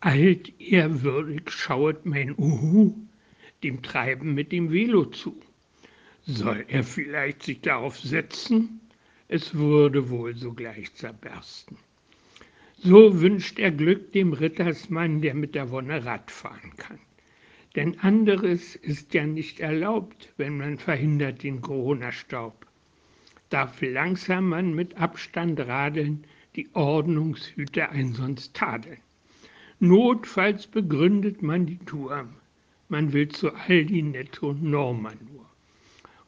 Altehrwürdig 0.00 1.50
schauet 1.50 2.06
mein 2.06 2.34
Uhu 2.38 2.94
dem 3.62 3.82
Treiben 3.82 4.34
mit 4.34 4.50
dem 4.50 4.72
Velo 4.72 5.04
zu. 5.04 5.38
Soll 6.22 6.64
er 6.68 6.84
vielleicht 6.84 7.42
sich 7.42 7.60
darauf 7.60 7.98
setzen? 7.98 8.80
Es 9.28 9.54
würde 9.54 10.08
wohl 10.08 10.34
sogleich 10.36 10.94
zerbersten. 10.94 11.76
So 12.78 13.20
wünscht 13.20 13.58
er 13.58 13.70
Glück 13.70 14.12
dem 14.12 14.32
Rittersmann, 14.32 15.20
der 15.20 15.34
mit 15.34 15.54
der 15.54 15.70
Wonne 15.70 16.02
Rad 16.04 16.30
fahren 16.30 16.76
kann. 16.78 16.98
Denn 17.76 18.00
anderes 18.00 18.76
ist 18.76 19.12
ja 19.12 19.26
nicht 19.26 19.60
erlaubt, 19.60 20.32
wenn 20.38 20.56
man 20.56 20.78
verhindert 20.78 21.42
den 21.42 21.60
Corona-Staub. 21.60 22.66
Darf 23.50 23.82
langsam 23.82 24.48
man 24.48 24.74
mit 24.74 24.96
Abstand 24.96 25.60
radeln, 25.60 26.24
die 26.56 26.68
Ordnungshüter 26.72 27.90
ein 27.90 28.14
sonst 28.14 28.54
tadeln. 28.54 28.98
Notfalls 29.82 30.66
begründet 30.66 31.40
man 31.40 31.64
die 31.64 31.78
Tour. 31.78 32.28
Man 32.90 33.14
will 33.14 33.28
zu 33.28 33.54
Aldi 33.54 34.02
Netto 34.02 34.52
Norma 34.52 35.14
nur. 35.32 35.46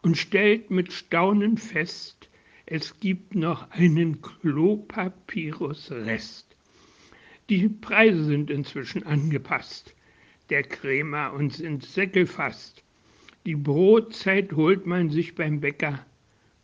Und 0.00 0.16
stellt 0.16 0.70
mit 0.70 0.90
Staunen 0.90 1.58
fest, 1.58 2.30
es 2.64 2.98
gibt 2.98 3.34
noch 3.34 3.70
einen 3.70 4.22
Klopapyrus-Rest. 4.22 6.46
Die 7.50 7.68
Preise 7.68 8.24
sind 8.24 8.48
inzwischen 8.48 9.02
angepasst. 9.02 9.94
Der 10.48 10.62
Krämer 10.62 11.34
uns 11.34 11.60
ins 11.60 11.92
Säckel 11.92 12.26
fasst. 12.26 12.82
Die 13.44 13.56
Brotzeit 13.56 14.54
holt 14.54 14.86
man 14.86 15.10
sich 15.10 15.34
beim 15.34 15.60
Bäcker, 15.60 16.06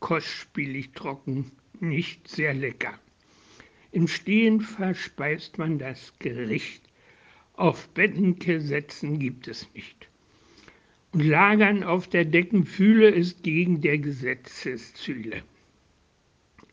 kostspielig 0.00 0.92
trocken, 0.92 1.52
nicht 1.80 2.28
sehr 2.28 2.55
lecker. 2.55 2.98
Im 3.91 4.06
Stehen 4.06 4.60
verspeist 4.60 5.56
man 5.56 5.78
das 5.78 6.12
Gericht. 6.19 6.83
Auf 7.55 7.88
Bettenke 7.88 8.61
setzen 8.61 9.19
gibt 9.19 9.48
es 9.48 9.67
nicht. 9.75 10.08
Und 11.12 11.25
Lagern 11.25 11.83
auf 11.83 12.06
der 12.06 12.27
Deckenfühle 12.27 13.08
ist 13.08 13.42
gegen 13.42 13.80
der 13.80 13.98
Gesetzeszüle. 13.98 15.42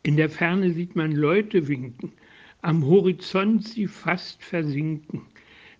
In 0.02 0.16
der 0.16 0.28
Ferne 0.28 0.72
sieht 0.72 0.94
man 0.94 1.12
Leute 1.12 1.68
winken, 1.68 2.12
am 2.60 2.84
Horizont 2.84 3.66
sie 3.66 3.86
fast 3.86 4.42
versinken. 4.42 5.22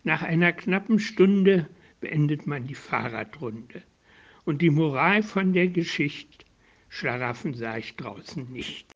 Nach 0.05 0.23
einer 0.23 0.53
knappen 0.53 0.99
Stunde 0.99 1.69
beendet 2.01 2.47
man 2.47 2.67
die 2.67 2.75
Fahrradrunde. 2.75 3.83
Und 4.45 4.63
die 4.63 4.71
Moral 4.71 5.23
von 5.23 5.53
der 5.53 5.69
Geschichte, 5.69 6.47
Schlaraffen 6.89 7.55
sah 7.55 7.77
ich 7.77 7.97
draußen 7.97 8.51
nicht. 8.53 8.87